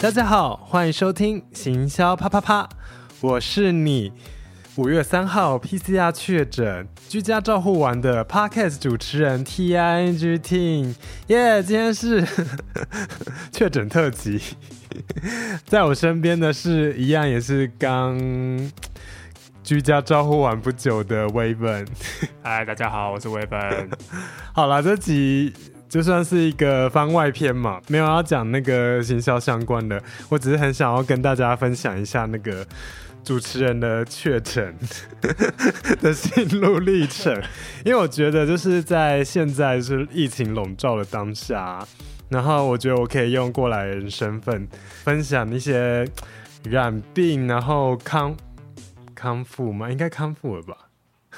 [0.00, 2.66] 大家好，欢迎收听行销啪啪啪，
[3.20, 4.10] 我是你
[4.76, 10.94] 五月三号 PCR 确诊居家照护完的 Podcast 主持人 T I N G Ting，
[11.26, 12.26] 耶，今天是
[13.52, 14.40] 确诊特辑，
[15.66, 18.18] 在我身边的是一样也是刚
[19.62, 21.86] 居家照护完不久的威本，
[22.42, 23.90] 嗨，大家好，我是威本，
[24.54, 25.52] 好了，这集。
[25.90, 32.64] 就算是一个番外篇嘛，没有要讲那个行销相关的，我只是很想要跟大家分享一下那个
[33.24, 34.72] 主持人的确诊
[36.00, 37.34] 的心路历程，
[37.84, 41.84] 因为我觉得就是在现在是疫情笼罩的当下，
[42.28, 44.68] 然后我觉得我可以用过来人身份
[45.02, 46.08] 分享一些
[46.62, 48.36] 染病然后康
[49.12, 49.90] 康复吗？
[49.90, 50.76] 应该康复了吧？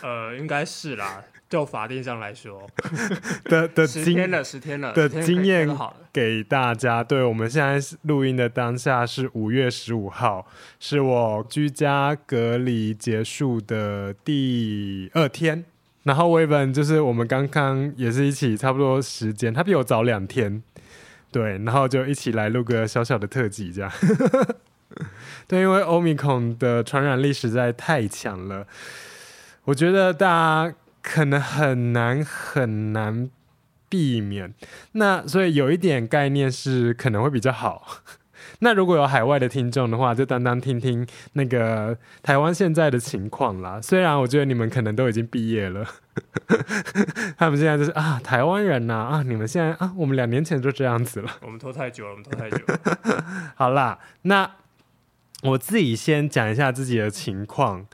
[0.02, 1.24] 呃，应该是啦。
[1.48, 2.66] 就法定上来说
[3.44, 5.68] 的的经十天了，十天了的经验
[6.10, 7.04] 给大家。
[7.04, 10.46] 对，我们现在录音的当下是五月十五号，
[10.80, 15.62] 是我居家隔离结束的第二天。
[16.04, 20.62] 然后威本就是我们刚刚也是一起差不多时间，他比我早两天。
[21.30, 23.92] 对，然后就一起来录个小小的特辑，这样。
[25.46, 28.66] 对，因为欧米孔的传染力实在太强了，
[29.64, 30.26] 我觉得大
[30.68, 30.74] 家。
[31.04, 33.28] 可能很难很难
[33.88, 34.54] 避免，
[34.92, 38.04] 那所以有一点概念是可能会比较好。
[38.62, 43.80] 那如果有海外的听众的话，就当当听听那个台湾现在的情况啦。
[43.82, 45.84] 虽然我觉得你们可能都已经毕业了，
[47.36, 51.28] 他们现在就是啊，台湾人呐啊，啊，你们现在啊，我们两年前就这样子了。
[51.40, 53.24] 我们拖太久了，我们拖太久了。
[53.58, 54.48] 好啦，那
[55.42, 57.88] 我自己先讲一下自己的情况。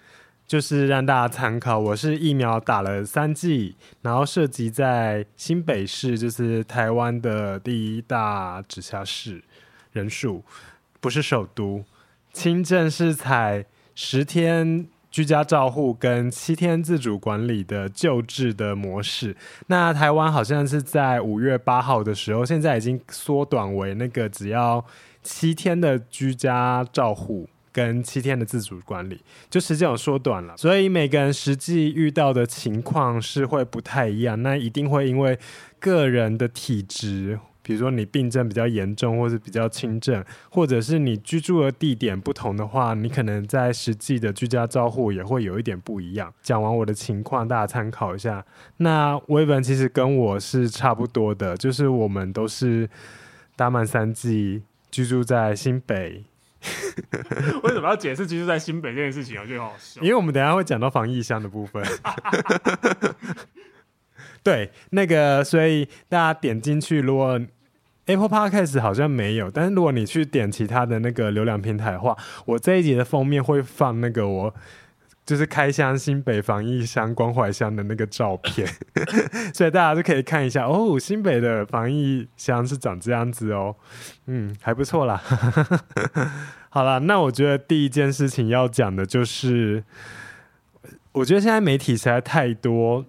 [0.48, 9.42] 就是让大家参考，我是疫苗打了三剂，然后涉及在新北市，就是台湾的第一大直辖市，
[9.92, 10.42] 人数
[11.00, 11.84] 不是首都。
[12.32, 19.36] 轻症是采十天居家照护跟七天自主管理的救治的模式。
[19.66, 24.82] 那台湾好像是在五月八号的时候，现在已经缩短为那个只要
[25.22, 27.46] 七天的居家照护。
[27.78, 34.42] 跟七天的自主管理，就时间有缩短了，所以每个人实际遇到的情况是会不太一样。
[34.42, 35.38] 那一定会因为
[35.78, 46.34] 个人的体质，比如说你病症比较严重，或是比较轻症，或者是你居住的地点不同的话，你可能在实际的居家照护也会有一点不一样。
[46.42, 48.44] 讲完我的情况，大家参考一下。
[48.78, 52.90] 那威本其实跟我是差不多的，就是我们都是
[53.54, 56.24] 打满三季，居住在新北。
[57.62, 59.40] 为什么要解释居住在新北这件事情？
[59.40, 60.00] 我觉得好笑。
[60.02, 61.82] 因为我们等下会讲到防疫箱的部分。
[64.42, 67.40] 对，那个，所以大家点进去，如果
[68.06, 74.54] Apple Podcast 好像没有，但是如果你去点其他的那个流量平台的话，我这一集的封面会放那个我。
[75.28, 78.66] 就是开箱新北防疫箱关怀箱的那个照片，
[79.52, 83.76] 所以大家就可以看一下哦，新北的防疫箱是长这样子哦，
[84.24, 85.20] 嗯，还不错啦。
[86.70, 89.84] 好了，那我觉得第一件事情要讲的就是，
[91.12, 93.04] 我觉得现在媒体实在太多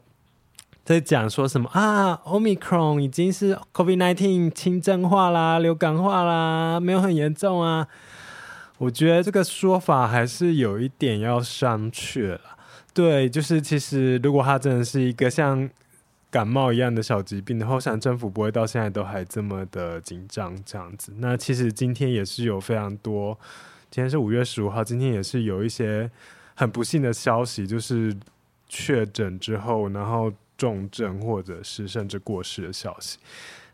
[0.83, 7.87] 在讲说什么啊，Omicron 已经是 COVID-19 轻症化啦、流感化啦，没有很严重啊。
[8.79, 12.41] 我觉得这个说法还是有一点要商榷了。
[12.93, 15.69] 对，就是其实如果它真的是一个像
[16.31, 21.11] 感冒一样的小疾病的话，我想政府不会到现在都还这么的紧张这样子。
[21.17, 23.37] 那其实今天也是有非常多，
[23.91, 26.09] 今天是五月十五号，今天也是有一些
[26.55, 28.15] 很不幸的消息，就是
[28.69, 33.17] 确诊之后，然后重症或者是甚至过世的消息。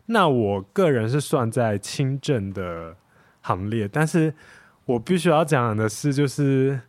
[0.06, 2.96] 那我个人是算在轻症的
[3.42, 4.34] 行列，但是。
[4.86, 6.80] 我必须要讲的是，就是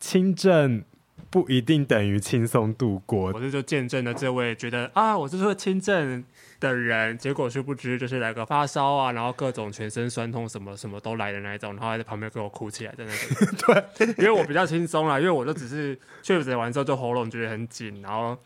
[0.00, 0.82] 轻症
[1.30, 3.30] 不一定等于轻松度过。
[3.32, 6.24] 我是就见证了这位觉得啊，我就是说轻症
[6.58, 13.86] 的人，结果殊不知就是来个发烧啊，然后各种全身酸痛，什么什么都来的那一种，然后还在旁边给我哭起来在那里。
[13.96, 18.36] 对，因为我比较轻松啦，因为我就只是确诊完之后就喉咙觉得很紧，然后。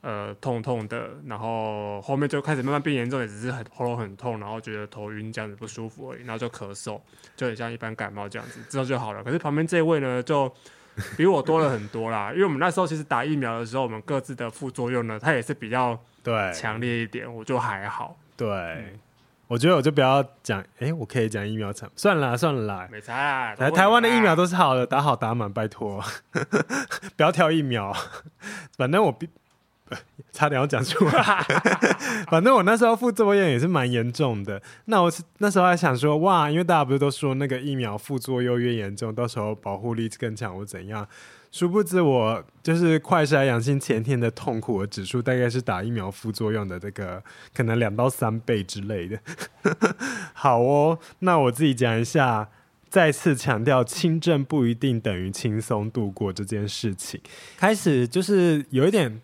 [0.00, 7.00] 呃，痛痛的，然后后面就开始慢慢变严重，也只是很喉咙很痛，然后觉得头晕这样子不舒服而已，然后就咳嗽，
[7.34, 9.24] 就很像一般感冒这样子，之后就好了。
[9.24, 10.52] 可是旁边这位呢，就
[11.16, 18.16] 比我多了很多啦，因为我们那时候其实打疫苗的时候，我们各自的副作用呢，它也是比较对强烈一点，我就还好。
[18.36, 19.00] 对，嗯、
[19.48, 23.54] 我觉得我就不要讲，哎，我可以讲疫苗场，算了啦算了啦，没差啦。
[23.58, 26.00] 来台湾的疫苗都是好的，打好打满，拜托，
[27.16, 27.92] 不要挑疫苗，
[28.78, 29.18] 反正我
[30.32, 31.46] 差点要讲出来。
[32.30, 34.60] 反正我那时候副作用也是蛮严重的。
[34.86, 41.06] 那我那时候还想说，哇，因为大家不是都说那个疫苗副作用越严重，到时候保护力更强或怎样？
[41.50, 47.22] 殊不知我就是快筛阳性前天的痛苦的指数，大概是打疫苗副作用的这个
[47.54, 49.18] 可能两到三倍之类的。
[50.34, 52.48] 好哦，那我自己讲一下。
[52.90, 57.20] 再次强调，轻症不一定等于轻松度过这件事情。
[57.58, 59.20] 开始就是有一点，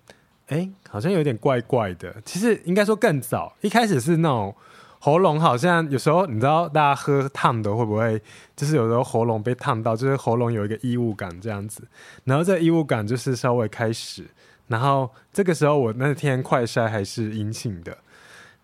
[0.48, 2.14] 哎、好像有点怪怪的。
[2.24, 4.54] 其实应该说更早，一开始是那种
[4.98, 8.20] 喉咙好像有时候，你知道大家喝烫的会不会，
[8.56, 11.82] 就是有时候喉咙被烫到，就是喉咙有一个异物感这样子。
[12.24, 14.24] 然后这异物感就是稍微开始，
[14.68, 17.98] 然后这个时候我那天快筛还是阴性的。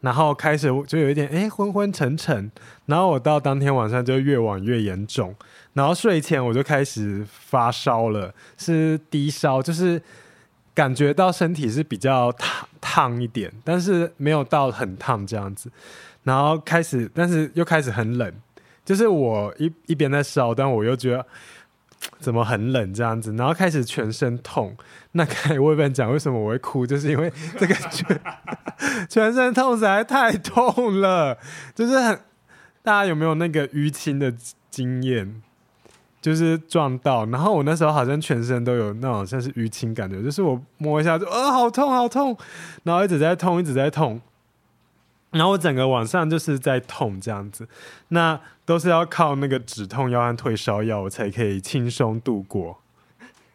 [0.03, 2.51] 然后开始就有一点哎昏昏沉沉，
[2.87, 5.35] 然后我到当天晚上就越往越严重，
[5.75, 10.01] 然后睡前我就开始发烧了，是低烧，就是
[10.75, 15.71] 感觉到身体是比较烫烫一点，但是没有到很烫这样子，
[16.25, 18.33] 然后开始，但是又开始很冷，
[18.85, 21.27] 就是我一一边在烧，但我又觉得。
[22.19, 24.75] 怎么很冷这样子，然后开始全身痛。
[25.13, 28.21] 那刚才我也不能讲为什么我会哭，就是因为这个全
[29.07, 31.37] 全身痛实在太痛了，
[31.75, 32.19] 就是很
[32.83, 34.33] 大家有没有那个淤青的
[34.71, 35.43] 经验？
[36.21, 42.37] 就是撞到，然后我那时候好像全身都有那种像是淤青感觉，就是我摸一下就啊好痛好痛，
[42.83, 44.21] 然后一直在痛一直在痛。
[45.31, 47.69] 然后我整个晚上就是在痛这样子，
[48.09, 52.81] 那都是要靠那个止痛药和退烧药，我才可以轻松度过。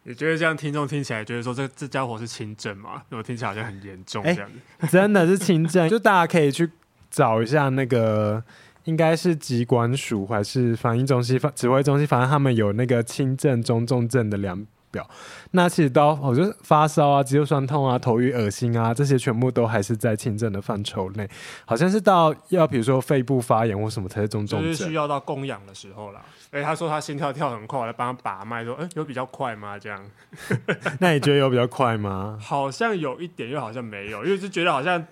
[0.03, 3.01] 你觉得这样听众听起来觉得说这这家伙是轻症吗？
[3.09, 4.59] 我听起来好像很严重这样子。
[4.79, 6.71] 欸、真的是轻症，就大家可以去
[7.09, 8.41] 找一下那个，
[8.85, 15.07] 应该是疾管署还是防疫中心、指挥中心，反正他们有那个轻症、中重症的量表。
[15.51, 21.27] 那其实到，我觉得发烧啊、肌肉酸痛啊、头晕、恶心啊，这些全部都还是在轻症的范畴内。
[21.65, 26.21] 好像是到要比如说肺部发炎或什么才是中重症，就是需要到供氧的时候啦。
[26.51, 29.79] 哎，他说他心跳跳很快，我来帮他把脉，说，哎，有比较快吗？
[29.79, 30.01] 这样？
[30.99, 32.37] 那你觉得有比较快吗？
[32.41, 35.03] 好像有一点，又好像没有，因为就觉得好像。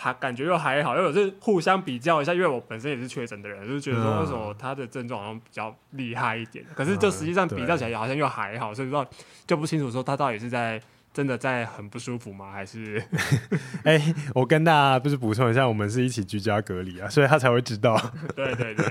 [0.00, 9.04] 还感觉又还好，因为我是互相比较一下，因为我本身也是确诊的人，就是觉得说为什么他的症状好像比较厉害一点，可是就实际上比较起来好像又还好，所以说
[9.44, 10.80] 就不清楚说他到底是在
[11.12, 12.52] 真的在很不舒服吗？
[12.52, 13.02] 还是？
[13.82, 18.00] 哎、欸，我跟大家不是补充一下，我们是一起居家隔离啊，所以他才会知道。
[18.36, 18.86] 对 对对，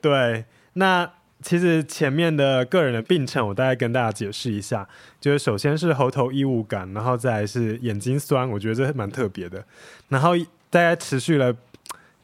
[0.00, 1.10] 对， 那。
[1.40, 4.88] 其实前面的个人的病程，我大概跟大家解释一下。
[5.20, 9.64] 就是首先是喉头异物感，然后再是眼睛酸，我觉得这蛮特别的。
[10.08, 10.36] 然后
[10.68, 11.52] 大概持续了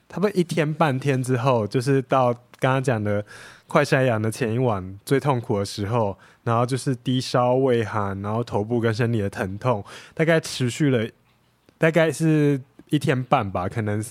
[0.08, 3.24] 差不多一天半天之后，就是到刚刚讲的
[3.68, 11.08] 快筛阳的前一晚最痛苦的时候，然后就是低烧、畏寒，然后头部跟身体的疼痛，大概持续了
[11.78, 12.60] 大概是
[12.90, 14.04] 一天半吧，可能。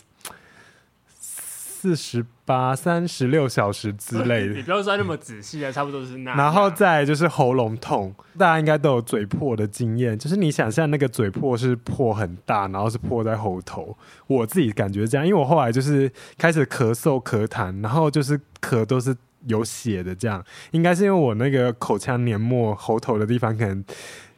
[1.84, 6.34] 四十八、三十六小时之类的， 你不要说那么仔细啊，差不多是那。
[6.34, 13.98] 然后再就是喉咙痛，大家应该都有嘴破的经验，就是你想象那个嘴破是破很大，然后是破在喉头。
[14.28, 19.14] 我自己感觉这样，因为我后来就是开始咳嗽、咳痰，然后就是咳都是
[19.48, 20.42] 有血的，这样
[20.72, 23.84] 应该是因为我那个口腔黏膜、喉头的地方可能。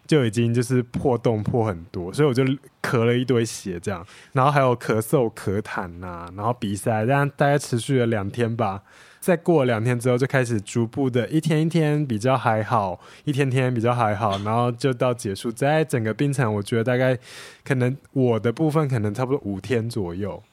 [0.08, 2.44] 就已经就是破洞破很多，所以我就
[2.82, 8.84] 咳了一堆血这样，然后还有咳嗽、咳痰呐、然后鼻塞，这样大概持续了两天吧。
[9.20, 15.52] 再过两天之后，就开始逐步的一天一天比较还好，一天天比较还好，然后就到结束。
[15.52, 17.18] 在整个病程，我觉得大概
[17.64, 20.44] 可能我的部分可能差不多五天左右。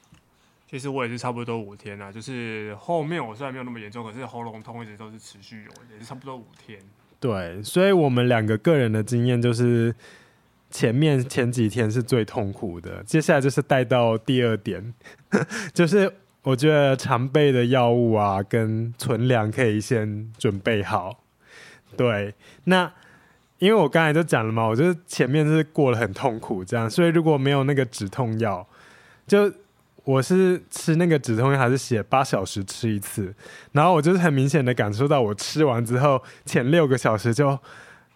[0.67, 6.79] 其实我也是差不多五天啊，就是后面我虽然没有那么严重，可是喉咙痛一直都是持续有，也是差不多五天。
[7.23, 9.95] 对，所以我们两个个人的经验就是，
[10.71, 14.93] 前面前几天是最痛苦的，接下来就是带到第二点，
[15.73, 16.12] 就是
[16.43, 21.23] 我觉得常备的药物啊跟存粮可以先准备好。
[21.97, 22.93] 对，那
[23.61, 28.67] 因为我刚才就讲了嘛，我就是前面是过得很痛苦这样，所以如果没有那个止痛药，
[29.29, 29.49] 就。
[30.05, 33.33] 我是吃那个止痛药，还是写八小时吃一次？
[33.73, 37.57] 然后我就是很明显的感受到，我吃完之后前六个小时就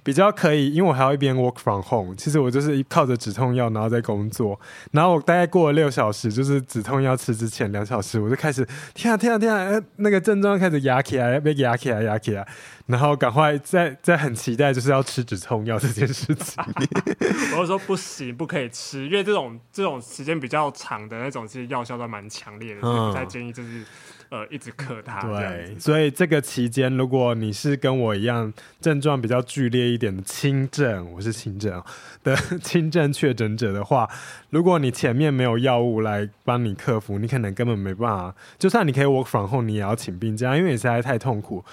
[0.02, 2.14] 比较可以，因为我还要一边 work from home。
[2.14, 4.58] 其实我就是靠着止痛药，然后在工作。
[4.92, 12.46] 然后我大概过了六小时，就是止痛药吃之前两小时，我就开始天啊天啊天啊，那个症状开始压起来，被压起来压起来。
[12.86, 16.64] 然后赶快再再很期待，就是要吃止痛药这件事情。
[17.54, 23.84] 我就说不行，不可以吃，因为这种这种时间比较长的那种，其实药效都蛮强烈的，所以不太建议就是
[24.28, 25.20] 呃一直克它。
[25.22, 31.82] 对，所以这个期间，如果你是跟我一样症状比较剧烈一点的轻症，我是轻症
[32.22, 34.08] 的 轻症确诊者的话，
[34.50, 38.34] 如果你前面没有药物来帮你克服，你可能根本没办法。
[38.58, 41.64] 就算你可以 work from home，你也要请病假，因为你实在太痛苦。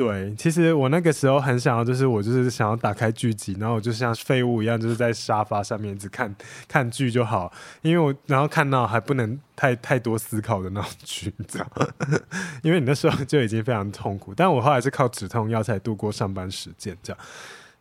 [0.00, 6.34] 对，其实我那个时候很想要，就是我就是想要打开剧集，然后我就像废物一样，就是在沙发上面只看
[6.66, 7.52] 看剧就好，
[7.82, 11.86] 因为我然后看到还不能太太多思考的那种剧，你知道吗？
[12.64, 16.96] 因为你那时候就已经非常痛苦，但我后来是靠止痛药才度过上班时间。
[17.02, 17.22] 这样，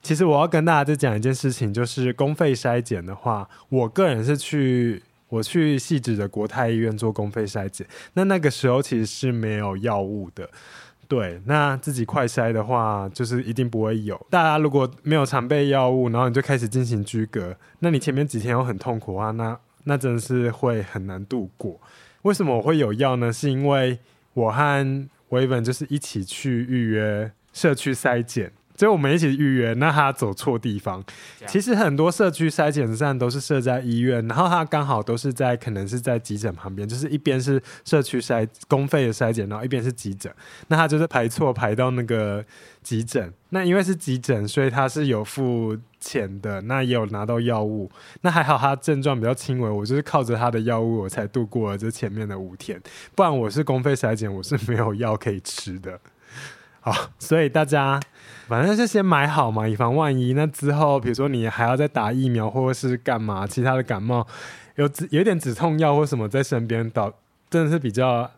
[0.02, 10.50] 其实我要跟大家再讲一件事情，就是公费筛检的话，我个人是去我去细致的国泰医院做公费筛检，那那个时候其实是没有药物的。
[11.10, 14.16] 对，那自己快筛的话，就是一定不会有。
[14.30, 21.82] 大家如果没有常备药物，然后你就开始进行居隔，那你前面几天又很痛苦的话，那那真的是会很难度过。
[22.22, 23.34] 为什么我会有药呢？
[23.34, 23.98] 是因为
[24.36, 28.52] 我和维本就是一起去预约社区筛检。
[28.80, 31.04] 所以我们一起预约，那他走错地方。
[31.46, 40.34] 其实很多社区筛检站都是设在医院，然后他刚好都是在可能是在急诊旁边，就是一边是社区筛公费的筛检，然后一边是急诊。
[40.70, 42.42] 那他就是排错排到那个
[42.82, 43.34] 急诊。
[43.50, 47.92] 那因为是急诊，所以他是有付钱的，那也有拿到药物。
[48.22, 52.82] 那还好他症状比较轻微，我就是靠着他的药物我才度过了这前面的五天。
[53.14, 56.00] 不然我是公费筛检，我是没有药可以吃的。
[57.18, 58.00] 所以大家。
[58.48, 60.34] 反正就先买好嘛，以防万一。
[60.34, 64.26] 那之后，比如说你还要再打疫苗，或者是干嘛，其他的感冒，
[64.74, 67.14] 有止有点止痛药或什么在身边，倒
[67.48, 68.32] 真的是比较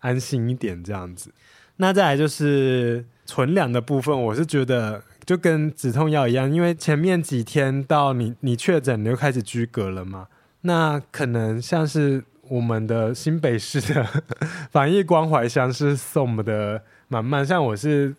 [0.00, 1.30] 安心一点这样子。
[1.76, 10.28] 那再来就是存粮的部分，我是觉得就跟止痛药一样，因为前面几天到你你确诊，你就开始居隔了嘛。
[10.62, 14.06] 那可能像是我们的新北市的
[14.72, 18.14] 防疫关怀箱是送我们的蛮慢，像我是。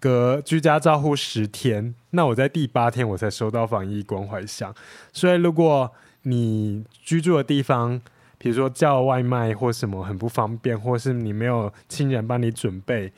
[0.00, 4.72] 隔居家照护十天，那我在第八天我才收到防疫关怀箱。
[5.12, 5.92] 所以如果
[6.22, 8.00] 你居住的地方，
[8.38, 13.12] 比如说叫外卖或什么很不方便，或是你没有亲人帮你准备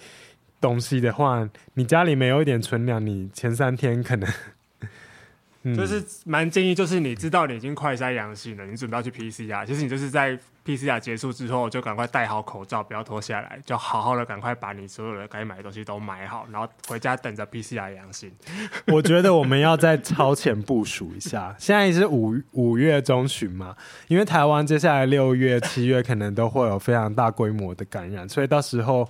[0.59, 4.27] 东西的话，你家里没有一点存粮，你前三天可能。
[5.65, 18.31] 嗯、就是蛮建议，就是你知道你已经快筛阳性了，你准备要去 PCR，其实你就是在 PCR 结束之后就赶快戴好口罩，不要脱下来，就好好的赶快把你所有的该买的东西都买好，然后回家等着 PCR 阳性。
[18.89, 23.75] 我觉得我们要再超前部署一下，现在是五五月中旬嘛，
[24.09, 29.09] 因为台湾接下来六月、七月可能都会有非常大规模的感染，所以到时候。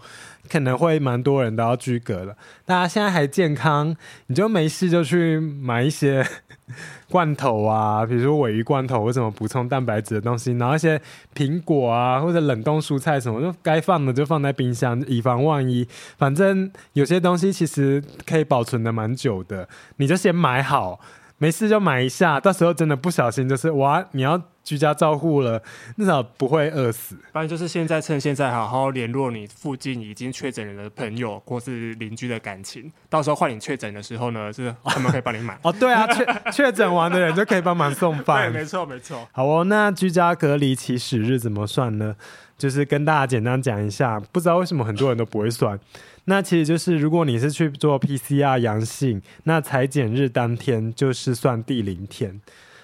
[0.49, 2.37] 可能会蛮多人都要居隔了。
[2.65, 3.95] 大家现在还健康，
[4.27, 6.25] 你就没事就去买一些
[7.11, 11.01] 罐头啊，比如说鮪鱼罐头或什么补充蛋白质的东西，然后一些
[11.35, 15.87] 苹果啊或者冷冻蔬菜什么，就该放的就放在冰箱，以防万一。
[16.17, 21.01] 反正有些东西其实可以保存的蛮久的，你就先买好。
[21.43, 25.61] 没事就买一下，到时候真的不小心就是哇，你要居家照护了，
[25.97, 27.17] 至少不会饿死。
[27.33, 35.59] 反正就是现在趁现在好好联络你附近已经确诊人的朋友或是邻居的感情，到时候换你确诊的时候呢，是他们可以帮你买。
[35.65, 38.53] 哦，对啊，确确诊完的人就可以帮忙送饭。
[38.53, 39.27] 对，没错没错。
[39.33, 42.15] 好哦，那居家隔离起始日怎么算呢？
[42.57, 45.81] 就是跟大家简单讲一下，不知道为什么很多人都不会算。
[46.27, 52.39] 那其实就是，如果你是去做 PCR 阳性，那裁剪日当天就是算第零天。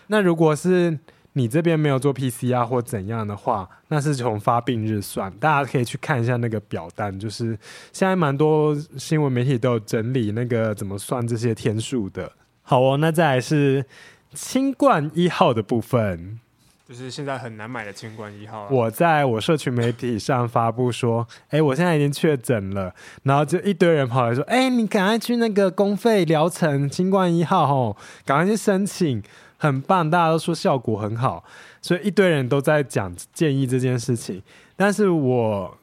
[0.07, 0.99] 那如果是
[1.39, 5.31] 你这边没有做 PCR 或怎样的话，那是从发病日算。
[5.33, 7.49] 大家可以去看一下那个表单，就是
[7.93, 12.33] 现在蛮多新闻媒体都有整理那个怎么算这些天数的。
[12.63, 13.85] 好哦，那再来是
[14.33, 16.41] 清冠一号的部分。
[16.89, 18.69] 就是现在很难买的清冠一号啊。
[18.71, 29.21] 我在我社群媒体上发布说，哎，我现在已经确诊了，然后就一堆人跑来说，哎，你赶快去那个公费疗程清冠一号吼，赶快去申请，
[29.57, 31.45] 很棒，大家都说效果很好，
[31.81, 34.43] 所以一堆人都在讲建议这件事情。
[34.77, 35.79] 但是我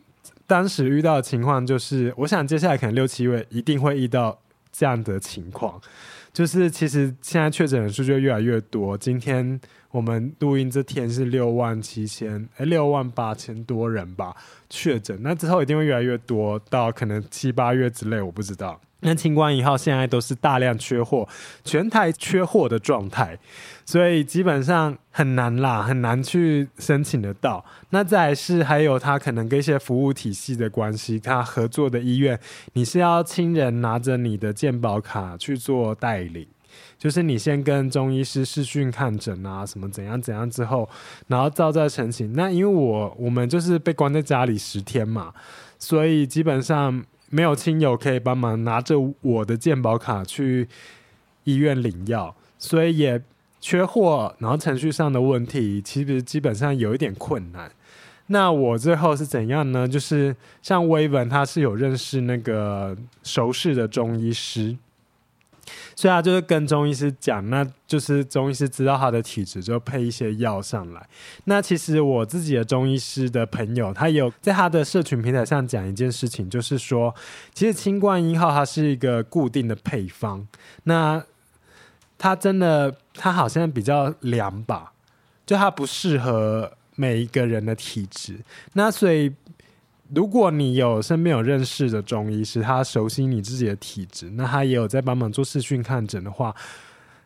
[0.46, 4.40] 当时遇到的情况就是，我想接下来可能六七位一定会遇到
[4.72, 5.82] 这样的情况，
[6.32, 9.60] 就是其实现在确诊人数就越来越多，今天。
[9.94, 14.36] 我们录音这天是六万七千，哎，六万八千多人吧
[14.68, 18.82] 确诊，那之后一定会越来越多，到可能七八月之类，我不知道。
[19.02, 21.30] 那清关一号现在都是大量缺货，
[21.64, 23.38] 全台缺货的状态，
[23.86, 27.64] 所以基本上很难啦，很难去申请得到。
[27.92, 32.40] 那再是还有他可能跟一些服务体系的关系，他合作的医院，
[32.72, 36.48] 你是要亲人拿着你的健保卡去做代理。
[37.04, 40.88] 就是你先跟中医师视讯看诊啊，什么怎样怎样之后，
[41.28, 42.32] 然后照再申请。
[42.32, 45.34] 那因为我我们就是被关在家里十天嘛，
[45.78, 50.70] 所以基本上没有亲友可以帮忙拿着我的健保卡去
[51.44, 53.22] 医院领药，所以也
[53.60, 57.70] 缺货，然后程序上的问题其实基本上有一点困难。
[58.28, 59.86] 那我最后是怎样呢？
[59.86, 64.78] 就是像威文，他是有认识那个熟识的中医师，
[65.96, 71.08] 所以他就是跟中医师讲，那就是中医师知道他的体质，就配一些药上来。
[71.46, 77.14] 那其实我自己的中医师的朋友，他有在他的社群平台上讲一件事情，就是说，
[77.54, 80.48] 其实清冠一号它是一个固定的配方，
[80.84, 81.24] 那
[82.18, 84.94] 它真的它好像比较凉吧，
[85.46, 86.74] 就它不适合。
[86.96, 88.40] 每一个人的体质，
[88.74, 89.28] 那所以
[90.16, 96.56] 如果你有身边有认识的中医师，他熟悉你自己的体质，那他也有在帮忙做视讯看诊的话，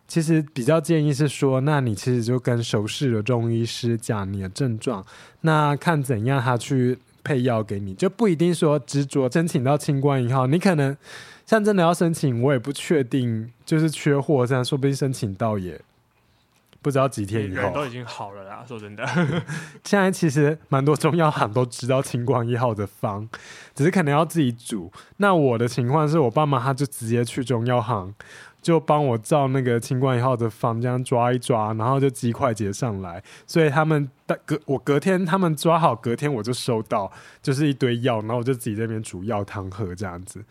[0.07, 5.05] 其实比较建议是说，那你其实就跟熟识的中医师讲你的症状，
[5.41, 10.95] 那看怎样他去配药给你，就不一定说执着申请到清冠一号，你可能
[11.45, 15.79] 像真的要申请，我也不确定，就是缺货这样，说不定申请到也。
[16.87, 18.63] 不知道几天以后，都已经好了啦。
[18.65, 19.05] 说真的，
[19.83, 23.27] 现在其实蛮多中药行都知道清光一号的方，
[23.75, 24.89] 只是可能要自己煮。
[25.17, 28.13] 那我的情况是我爸妈他就直接去中药行，
[28.61, 33.21] 就帮我照那个清光一号的方这样抓一抓，然后就寄快捷上来。
[33.45, 34.09] 所以他们
[34.45, 40.41] 隔我隔天他们抓好，隔天我就收到，就是一堆药，然后我就自己在那边煮药汤喝这样子。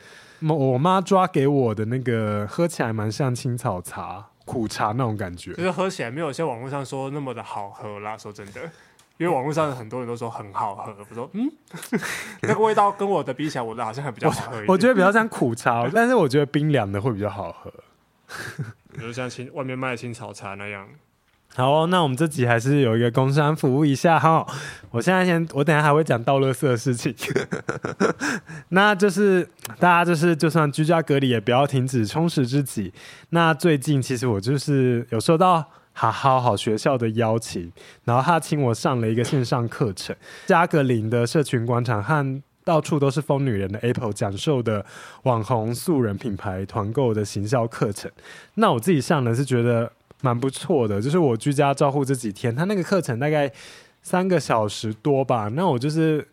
[0.47, 4.27] 我妈抓给我的那个喝起来蛮像青草茶。
[4.47, 8.17] 苦茶那种感觉，就是喝起来没有像网络上说那么的好喝啦。
[8.17, 8.63] 说真的，
[9.19, 11.51] 因为网络上很多人都说很好喝，我说嗯，
[12.43, 14.67] 那个味道跟我的比起来，我的好像还比较好喝一点。
[14.69, 17.71] 我，我觉得比较像苦茶，但是我觉得冰凉的会比较好喝，
[18.97, 20.89] 比如像青外面卖的青草茶那样。
[21.55, 24.47] 好哦，那我们这集还是有一个工商服务一下哈。
[24.91, 27.15] 我现在先，我等下还会讲倒垃圾的事情。
[28.69, 29.49] 那就是
[29.79, 32.93] 大家就是就算居家隔离，也不要停止充实自己。
[33.31, 37.73] 那最近其实我就是有收到好好好学校的邀请，
[38.05, 44.85] 然后他请我上了一个线上课程，加格林的社群广场和到处都是疯女人的 Apple 讲授的
[45.23, 48.11] 网红素人品牌团购的行销课程。
[48.57, 49.91] 那我自己上的是觉得。
[50.27, 53.49] 蛮不错的，就是我居家照护这几天，他那个课程大概
[54.03, 55.49] 三个小时多吧。
[55.55, 56.27] 那我就是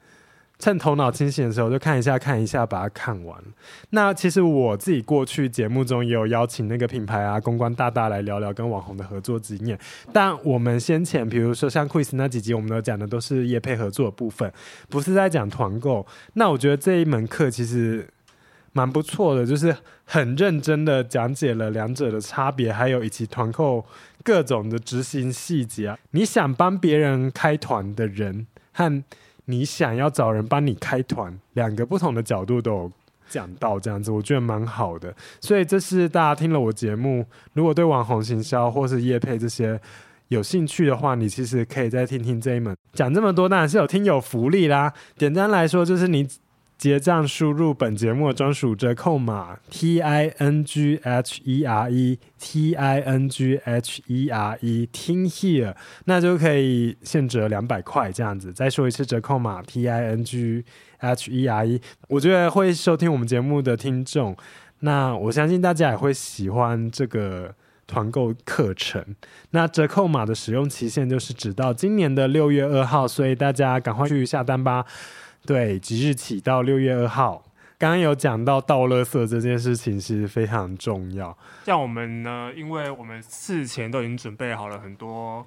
[0.58, 3.38] 趁头脑清醒的时候，就看一下看一下，把它看完。
[3.92, 9.78] 那其实我自己过去节目中也有邀请那个品牌啊、公关大大来聊聊跟网红的合作经验。
[10.12, 14.52] 但我们先前比如说像 Quiz 那几集，我们都讲的都是业配合作的部分，
[14.90, 16.06] 不是在讲团购。
[16.34, 18.08] 那我觉得这一门课其实。
[18.74, 23.86] 蛮不错的，就是很认真的讲解了两者的差别，还有以及团购
[24.24, 25.98] 各种的执行细节啊。
[26.12, 29.04] 你想帮别人开团的人，和
[29.46, 32.92] 你想要找人帮你开团，两个不同的角度都有
[33.30, 35.14] 讲到，这样子我觉得蛮好的。
[35.40, 39.80] 所以这是大家听了我节目，如果对网红行销或是业配这些
[40.30, 42.76] 有兴趣的话，你其实可以再听听这一门。
[42.94, 44.92] 讲这么多当然是有听有福利啦。
[45.16, 46.28] 简单来说就是你。
[46.78, 54.58] 结账输入本节目专属折扣码 T I N G H E R E T I N G H E R
[54.60, 55.74] E 听 here，
[56.06, 58.52] 那就可以现折两百块这样子。
[58.52, 60.66] 再说一次折扣码 T I N G
[60.98, 64.36] H E R E，我觉得会收听我们节目的听众，
[64.80, 67.56] 那我相信大家也会喜欢这个
[67.88, 69.02] 团购课程。
[69.52, 74.86] 那折扣码的使用期限就是直到今年的六月二号，所以大家赶快去下单吧。
[75.46, 77.44] 对，即日起到六月二号，
[77.78, 81.38] 刚刚有讲到倒垃圾这件事情是非常重要。
[81.66, 85.46] 像我们呢，因为我们事前都已经准备好了很多，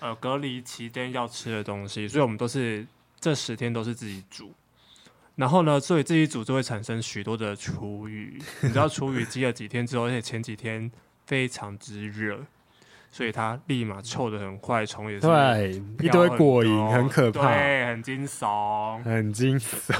[0.00, 2.86] 呃，隔离期间要吃的东西，所以我们都是
[3.20, 4.52] 这十天都是自己煮。
[5.36, 8.40] 然后呢，所以自己煮就会产生许多的厨余。
[8.62, 10.90] 你知道厨余积了几天之后，而且前几天
[11.26, 12.40] 非常之热。
[13.10, 19.94] 所以它立马臭的很快，虫也是对一堆果蝇，很可怕，对，很惊悚，很惊悚。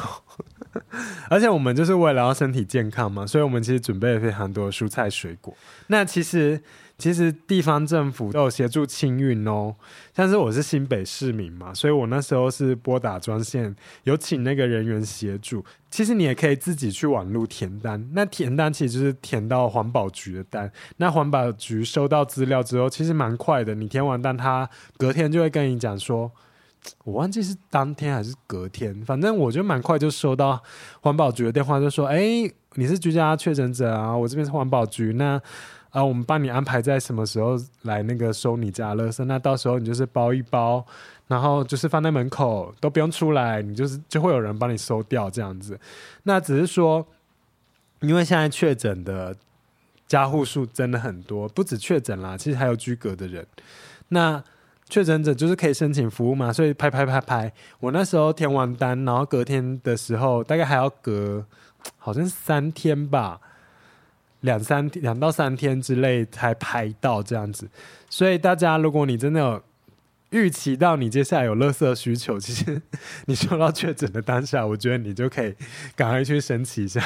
[1.29, 5.55] 而且我们就是为了要身体健康嘛，所以我们其实准备了非常多的蔬菜水果。
[5.89, 6.63] 那其实。
[7.01, 9.75] 其实地方政府都有协助清运哦，
[10.15, 15.65] 像是我是新北市民嘛，所以我那时候是拨打专线，有请那个人员协助。
[15.91, 26.31] 其实你也可以自己去网路填单，那填单其实就是填到环保局的单，那环保局收到资料之后，其实蛮快的，你填完单，他隔天就会跟你讲说，
[27.05, 30.63] 我忘记是当天还是隔天，反正我就蛮快就收到
[31.01, 32.21] 环保局的电话，就说，哎，
[32.75, 35.41] 你是居家确诊者啊，我这边是环保局，那。
[35.91, 40.87] 啊，我们帮你安排在什么时候来那个收你家垃圾，那到时候你就是包一包，
[41.27, 45.79] 然后就是放在门口，都不用出来，你就是就会有人帮你收掉这样子。
[46.23, 47.05] 那只是说，
[48.01, 49.35] 因为现在确诊的
[50.07, 53.45] 加户数真的很多，不止确诊啦，其实还有居隔的人。
[54.09, 54.43] 那
[54.89, 61.45] 确诊者就是可以申请服务嘛，所以拍拍拍拍，我那时候填完单，然后隔天的时候，大概还要隔
[61.99, 63.41] 好像三天吧。
[64.41, 67.69] 两三天，两到三天之内才拍到这样子，
[68.09, 69.63] 所以大家，如果你真的有
[70.31, 72.81] 预期到你接下来有垃圾需求，其实
[73.27, 75.55] 你收到确诊的当下，我觉得你就可以
[75.95, 77.03] 赶快去申请一下。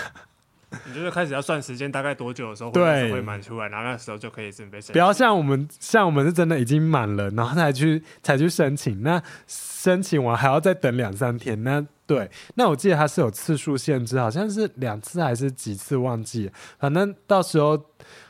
[0.87, 4.93] 你就是开始要算时间，大概多久的时候对会满出来，然后那时候就可以准备申请。
[4.93, 9.03] 不要像我们，像我们是真的已经满了，然后才去才去申请。
[9.03, 11.63] 那申请完还要再等两三天。
[11.63, 16.51] 那对，那我记得它是有次数限制，好像是两次还是几次忘记。
[16.79, 17.83] 反正到时候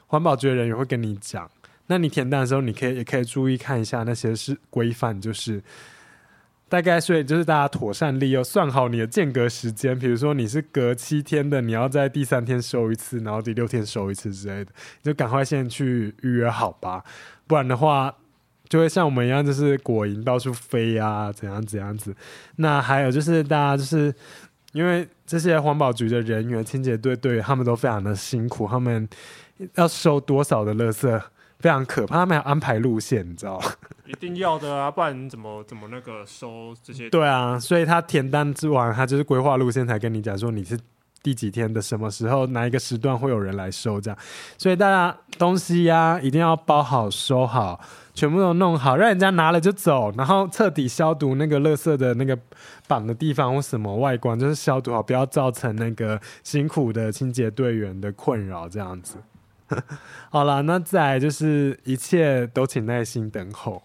[0.06, 1.50] 环保局的人员会跟你讲。
[1.86, 5.62] 那你填单的时候，你可以也可以注意看一下那些是规范，就是。
[6.68, 9.96] 大概所以就是大家妥善利用，算好你的间隔时间。
[9.96, 14.72] 比如说你是隔七天的，你要在第三天收一次，然后第六天收一次之类的，
[15.02, 17.04] 你就赶快先去预约好吧。
[17.46, 18.12] 不然的话，
[18.68, 22.12] 就会像我们一样，就是果蝇到处飞啊，怎样怎样子。
[22.56, 24.12] 那还有就是大家就是
[24.72, 29.08] 因为这些环保局的人员、清洁队队员，他们都非常的辛苦，他们
[29.74, 31.22] 要收多少的垃圾。
[31.58, 33.66] 非常可怕，他们要安排路线，你知道吗？
[34.06, 37.08] 一定要的啊，不然你怎么怎么那个收这些？
[37.08, 40.78] 对啊，所以他填单之完，他就是规划路线，才跟你讲说你是
[41.22, 44.18] 第几天的什么时候，哪一个时段会有人来收这样。
[44.58, 47.80] 所以大家东西呀、啊，一定要包好、收好，
[48.12, 52.38] 全部都弄好，让人家拿了就走，然后彻底消毒那个垃圾的那个
[52.86, 59.16] 绑的地方或什么外观，就是消毒好，不要造成那个辛苦的清洁队员的困扰这样子。
[60.30, 63.82] 好了，那再来就是一切都请耐心等候。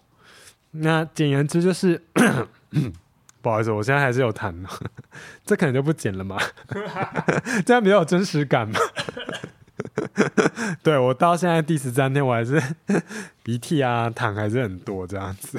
[0.72, 2.00] 那简言之就是，
[3.42, 4.54] 不好意思，我现在还是有痰，
[5.44, 6.38] 这可能就不剪了嘛，
[7.66, 8.78] 这样比较有真实感嘛。
[10.82, 12.62] 对，我到现在第十三天，我还是
[13.42, 15.58] 鼻涕啊痰还是很多这样子，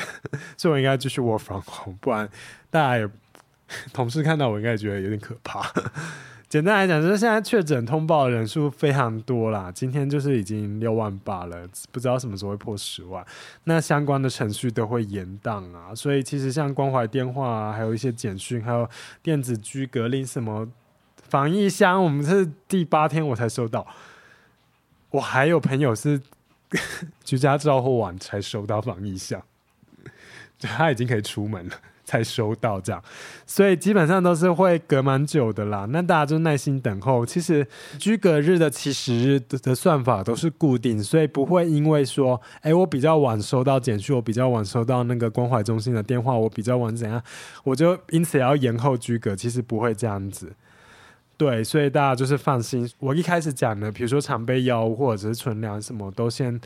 [0.55, 2.29] 所以我应该继续 work from home，不然
[2.69, 3.09] 大家也
[3.91, 5.69] 同事看到我应该觉得有点可怕。
[6.51, 13.25] 简单来讲，就是现在确诊通报人数非常多啦，今天就是已经六万八了，不知道什么时候会破十万。
[13.63, 18.85] 那相关的程序都会延宕啊，所以其实像关怀电话啊，还有一些简讯，还有
[19.23, 20.67] 电子居隔离什么
[21.15, 23.87] 防疫箱，我们是第八天我才收到。
[25.11, 26.19] 我还有朋友是
[27.23, 29.41] 居家照护完才收到防疫箱，
[30.59, 31.75] 他已经可以出门了。
[32.11, 33.01] 才收到这样，
[33.45, 35.87] 所以基本上都是会隔蛮久的啦。
[35.91, 37.25] 那大家就耐心等候。
[37.25, 37.65] 其实
[37.97, 47.23] 居隔日的起始日的算法都是固定，所以不会因为说，哎、我比较晚收到简讯，我比较晚收到那个关怀中心的电话，我比较晚怎样，
[47.63, 49.33] 我就因此要延后居隔。
[49.33, 50.51] 其实不会这样子。
[51.37, 52.91] 对，所以大家就是放心。
[52.99, 56.59] 我一开始讲的，比如说常备药或者是存粮什么，都先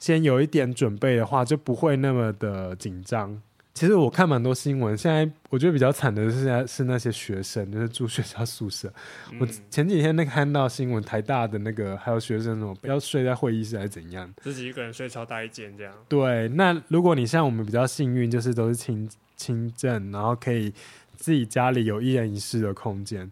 [0.00, 3.40] 先有一点准备的话，就不会那么的紧张。
[3.78, 8.92] 其实我看蛮多新闻，现在我觉得比较惨的是，在是那些学生，就是住学校宿舍。
[9.30, 15.94] 嗯、我前几天那看到新闻，台大的那个还有学生什么要睡在会议室还是怎样，自己一个人睡超大一间这样。
[16.08, 20.74] 对，那如果你像我们比较幸运，就是都是轻轻症，然后可以
[21.14, 23.30] 自己家里有一人一室的空间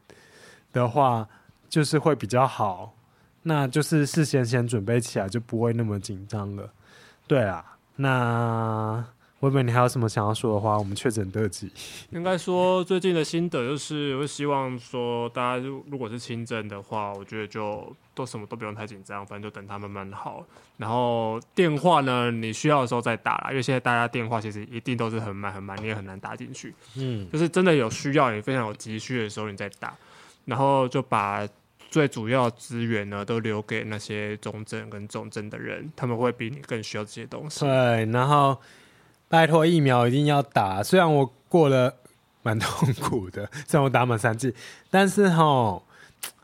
[0.72, 1.28] 的话，
[1.68, 2.94] 就是会比较好。
[3.42, 6.72] 那就是事先先准备起来，就不会那么紧张了。
[7.26, 9.04] 对啊，那。
[9.40, 10.78] 薇薇，你还有什么想要说的话？
[10.78, 11.70] 我们确诊得几？
[12.10, 20.42] 应该说最近的心得就是，我希望说大家如如果是轻症的话，我觉得就都什么都不用太紧张，反正就等它慢慢好。
[20.78, 26.74] 然后电话呢，你需要的时候再打啦，因为现在大家电话其实一定都是很慢很慢，你也很难打进去。
[26.96, 29.94] 嗯，就是真的有需要，你非常有急需的时候你再打，
[30.46, 31.46] 然后就把
[31.90, 37.60] 最主要资源呢都留给那些重症跟重症的人，他们会比你更需要这些东西。
[37.60, 38.58] 对，然后。
[39.28, 40.82] 拜托，疫苗一定要打。
[40.82, 41.94] 虽然我过了
[42.42, 44.54] 蛮痛苦的， 虽然我打满三剂，
[44.90, 45.82] 但是哈，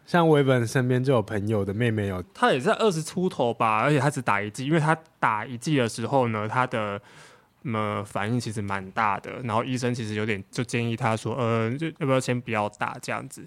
[0.05, 7.01] 像维本身边就有朋友的妹妹有，她也是二十出头吧，而且她只打一剂，因为她打一剂的时候呢，她的
[7.63, 13.41] 呃反应其实蛮大的，然后医生其实有点就建议她说，呃，就要不要先不要打这样子，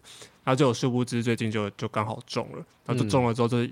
[0.46, 3.70] 然后就有殊不知最近就就刚好中了，然后就中了之后就是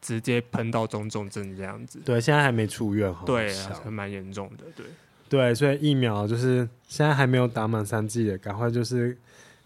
[0.00, 2.00] 直接喷到中重症这样子。
[2.04, 4.84] 对，现在还没出院，对，还蛮严重的，对。
[5.28, 9.16] 对，所以疫苗就是现在还没有打满三剂的，赶快就是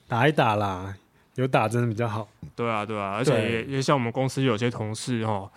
[0.07, 0.95] 打一打啦，
[1.35, 2.29] 有打真的比较好。
[2.57, 5.51] 对啊，对啊，而且也，也像我们公司有些同事哦，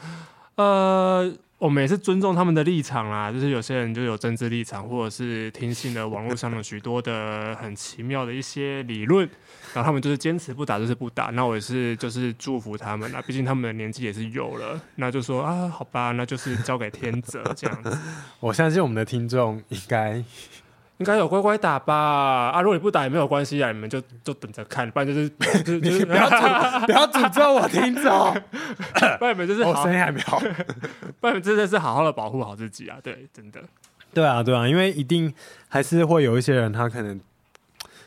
[0.55, 1.33] 呃。
[1.61, 9.29] 我们也是尊重他们的立场啦，就是有些人就有政治立场，或者是听信了网络上的许多的很奇妙的一些理论，
[9.71, 17.83] 然后他们就是坚持不打就是不打，那我也是就是祝福他们啦，毕竟他们的年纪也是有了，那就说啊，好吧，那就是交给天择这样。
[18.41, 20.23] 我相信我们的听众应该。
[21.01, 22.61] 应该有乖乖打吧啊！
[22.61, 25.27] 如果你不打也没有关系啊，你们就就等着看，不然就是
[25.65, 26.29] 就 就是不要
[26.85, 28.33] 不要诅咒我听众，
[29.17, 30.37] 不然你们就是我声音还没好，
[31.19, 32.97] 不然你们真的是好好的保护好自己啊！
[33.01, 33.59] 对，真的，
[34.13, 35.33] 对啊，对啊，因为一定
[35.67, 37.19] 还是会有一些人，他可能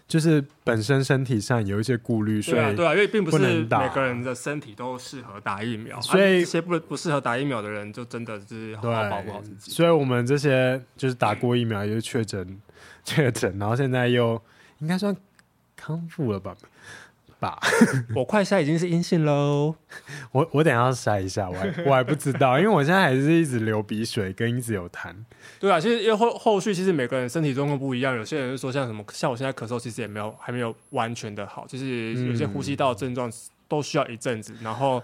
[0.07, 9.71] 就是本身身体上有一些顾虑，所以对啊，因为并不是每个人的身体都适合打疫苗，所以一些不不适合打疫苗的人，就真的是好好保护好自己。
[9.71, 12.61] 所以我们这些就是打过疫苗又确诊。
[13.07, 14.41] 确诊，然后现在又
[14.79, 15.15] 应该算
[15.77, 16.57] 康复了吧？
[17.39, 17.59] 吧，
[18.15, 19.75] 我快筛已经是阴性喽。
[20.33, 25.15] 我我等下要筛一下，我还我还不知道，因为我现在还是一直流鼻水，跟一直有痰。
[25.61, 33.29] 对啊，其实因为后后续其实每个人身体状况不一样，有些人就说像什么，像我现在咳嗽，其实也没有还没有完全的好，就是有些呼吸道症状。
[33.29, 33.33] 嗯
[33.67, 35.03] 都需要一阵子，然后，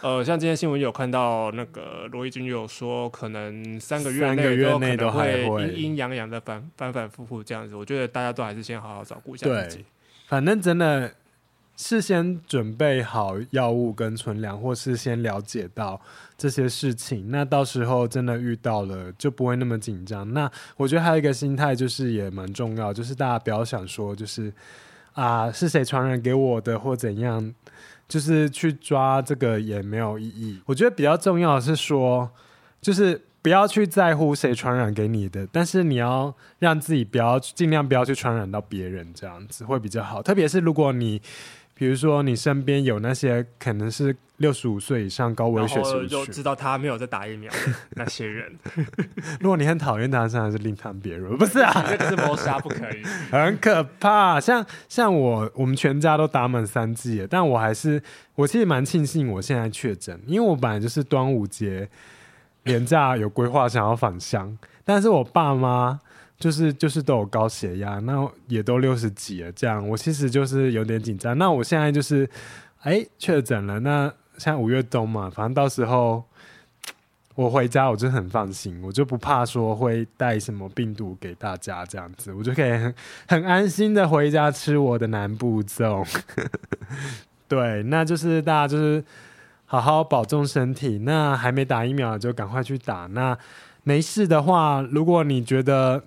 [0.00, 5.42] 呃，像今天新闻有看到那个罗毅军有说，可能三个月内都会
[5.74, 7.74] 阴阴阳阳的反反反复复这样子。
[7.74, 9.84] 我觉得大家都还是先好好照顾一下自己。
[10.28, 11.12] 反正真的
[11.76, 16.00] 事先准备好药物跟存粮，或是先了解到
[16.36, 20.32] 这些事情，那到时候真的遇到了就不会那么紧张。
[20.32, 24.52] 那我觉得还有一个心态就是也蛮重要，就是大家不要想说就是
[25.12, 27.54] 啊是谁传染给我的或怎样。
[28.08, 30.62] 就是去抓这个也没有意义。
[30.64, 32.30] 我觉得比较重要的是说，
[32.80, 40.22] 就是不要去在乎谁传染给你的，但是你要让自己不要尽量不要去传染到别人，这样子会比较好。
[40.22, 41.20] 特别是如果你，
[41.78, 47.52] 比如说你身边有那些可能是六十五岁以上高危血型，就知道他没有在打疫苗
[47.96, 48.50] 那些人。
[49.40, 51.36] 如果你很讨厌他，还是另当别论。
[51.36, 53.02] 不是啊， 这个是谋杀，不可以。
[53.30, 54.40] 很可怕。
[54.40, 58.02] 像像我，我们全家都打满三剂了，但我还是，
[58.36, 61.88] 我其实蛮庆幸我现在确诊，因为我本来就是端午节
[62.64, 66.00] 连假有规划想要返乡，但是我爸妈
[66.38, 71.36] 就是就是都有高血压，那也都六十几了，这样我其实就是有点紧张。
[71.38, 72.28] 那我现在就是
[72.80, 74.12] 哎确诊了，那。
[74.38, 76.22] 像五月中嘛，反正到时候
[77.34, 82.94] 我回家，我就很放心，我就不怕说会带什么病毒给大家这样子，我就可以很
[83.26, 86.06] 很安心的回家吃我的南部粽。
[87.48, 89.02] 对，那就是大家就是
[89.64, 90.98] 好好保重身体。
[90.98, 93.06] 那还没打疫苗就赶快去打。
[93.12, 93.38] 那
[93.84, 96.04] 没事的话，如果你觉得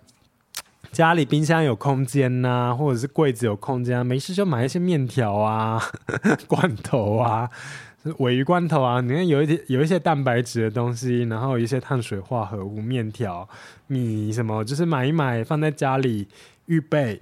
[0.92, 5.82] 家里冰箱有空间呐、或者是柜子有空间啊，没事就买一些面条啊、
[6.48, 7.50] 罐头啊。
[8.20, 13.48] 尾鱼罐头啊，你看有一点有一些蛋白质的东西，然后有一些碳水化合物、面条、
[13.88, 16.28] 米什么，就是买一买放在家里
[16.68, 17.22] 预备，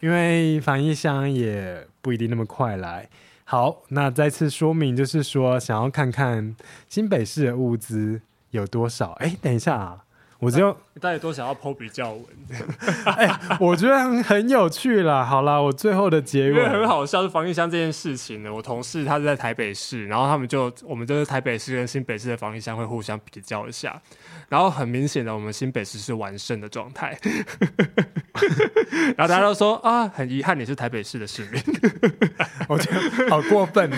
[0.00, 3.08] 因为防疫箱也不一定那么快来。
[3.44, 6.56] 好，那再次说明，就是说想要看看
[6.88, 9.12] 新北市的物资有多少。
[9.20, 10.02] 哎，等一下啊。
[10.38, 12.24] 我只有，到底多想要 po 比较文？
[13.04, 15.24] 哎、欸，我觉得很很有趣啦。
[15.24, 18.52] 好啦，我最后的结尾很好笑，是防疫箱这件事情呢。
[18.52, 24.00] 我同事他是在台北市，然后他们就我们就是台北市跟新北市的防疫箱会互相比较一下，
[24.48, 27.18] 然后很明显的，我们新北市是完胜的状态。
[29.16, 31.60] 然后大家都说啊，很遗憾你是台北市的市民，
[32.68, 33.90] 我觉得好过分。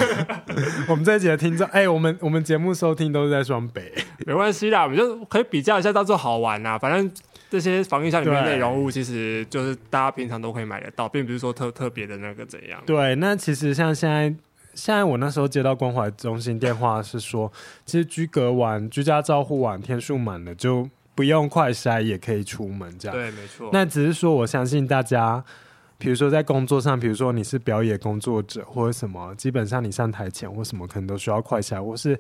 [0.88, 3.92] 我们这一集的听众，哎、欸，我们我们节目收听都是在双北，
[4.26, 6.78] 没关系啦，我们就可以比较一下，当做好玩呐。
[6.88, 7.12] 反正
[7.50, 12.82] 这些防疫箱里面内容物，其实就是大家平常都可以买得到，并不是说特特别的那个怎样。
[12.86, 14.34] 对，那其实像现在，
[14.74, 17.52] 现在我那时候接到关怀中心电话是说，
[17.84, 20.88] 其实居隔完、居家照护完，天数满了就。
[21.14, 23.70] 不用快筛也可以出门，这样对，没错。
[23.72, 25.42] 那只是说，我相信大家，
[25.98, 31.84] 比如说在工作上，比如说你是表演工作者或者什么，基本上你上台前或什么，可能都需要快筛。
[31.84, 32.18] 或是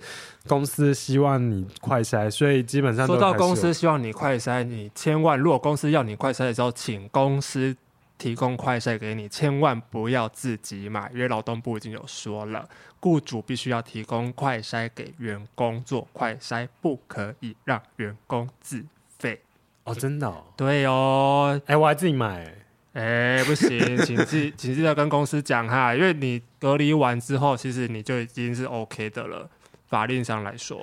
[0.48, 7.76] 公司希望你快筛，所以基本上说到公司希望你快筛，你千万如果公司要你快筛的时候，请公司
[8.18, 12.68] 提供快筛给你，千万不要自己买，因为劳动部已经有说了。
[13.00, 18.84] 雇主必须要提供快筛给员工做快筛，不可以让员工自
[19.20, 19.40] 费
[19.84, 20.42] 哦，真的、哦？
[20.56, 22.52] 对哦，哎、欸，我还自己买，
[22.98, 29.48] 哎，不行，请记，请记得跟公司讲哈，因为你隔离完之后，其实你就已经是 OK 的了，
[29.86, 30.82] 法令上来说。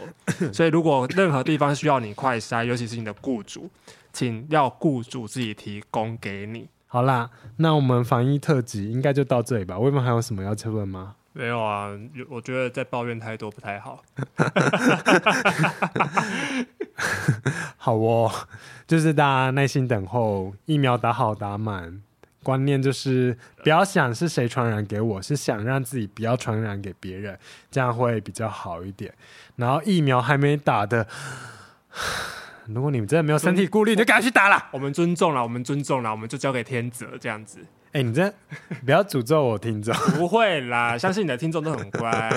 [0.54, 3.70] 所以如果任何地方需要你快筛，尤其是你的雇主，
[4.14, 6.70] 请要雇主自己提供给你。
[6.88, 9.78] 好啦，那我们防疫特辑应该就到这里吧？
[9.78, 11.16] 我们还有什么要问吗？
[11.34, 11.90] 没有啊，
[12.30, 14.02] 我觉得在抱怨太多不太好。
[17.76, 18.32] 好哦，
[18.88, 22.02] 就是大家耐心等候疫苗打好打满，
[22.46, 27.36] 观念就是不要想是谁传染给我，是想让自己不要传染给别人，
[27.72, 29.12] 这样会比较好一点。
[29.56, 31.08] 然后疫苗还没打的，
[32.70, 34.70] 如果你们真的没有身体顾虑，就赶快去打啦。
[34.72, 37.60] 我们尊重了，我们尊重了，我们就交给天泽这样子。
[37.94, 38.32] 哎、欸，你这
[38.86, 42.30] 不要诅咒我听众， 不会啦，相信你的听众都很乖啊。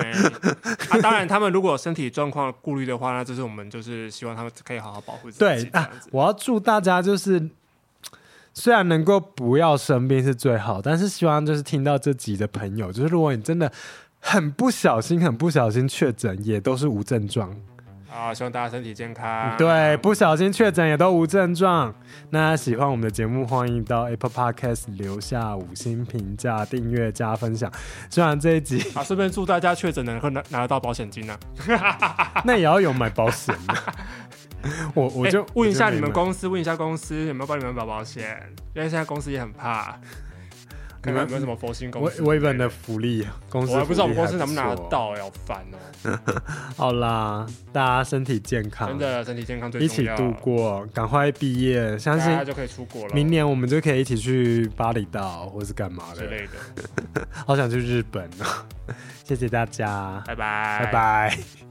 [1.03, 5.39] 当然，他们如果有身体状况顾虑的话，那就是我们就是希望他们可以好好保护自己。
[5.41, 7.51] 对啊，我要祝大家就是，
[8.55, 13.71] 虽然能够不要生病是最好，但是希望就是听到这集的朋友，就是如果你真的
[14.21, 17.55] 很不小心、很不小心确诊，也都是无症状。
[18.11, 19.55] 啊，希望大家身体健康。
[19.59, 21.95] 对，不小心确诊也都无症状。
[22.31, 27.71] 那喜欢我们的节目，欢迎到 Apple Podcast 留下五星评价、订阅加分享。
[28.09, 31.39] 虽然这一集 啊，顺便祝大家确诊能够拿拿得到保险金呢、
[31.79, 32.43] 啊。
[32.47, 33.55] 那也要有买保险
[34.95, 38.37] 我我就、欸、问一下你们公司，问一下公司有没有帮你们保保险？
[38.75, 39.99] 因为现在公司也很怕。
[41.05, 42.23] 你们有没有什么佛心公司？
[42.23, 46.19] 微本的福利公司，我还不知道我们公司能不能拿得到，要烦哦。
[46.77, 50.13] 好啦，大家身体健康，真的身体健康最重要。
[50.13, 53.15] 一起度过，赶快毕业，相信就可以出国了。
[53.15, 57.27] 明年我们就可以一起去巴厘岛，或是干嘛的之类的。
[57.47, 58.95] 好想去日本哦！
[59.25, 61.68] 谢谢大家，拜拜，拜拜。